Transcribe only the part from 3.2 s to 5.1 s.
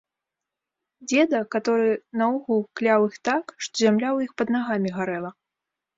так, што зямля ў іх пад нагамі